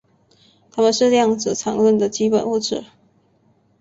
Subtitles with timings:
[0.71, 2.85] 它们是量子场论的基本物质。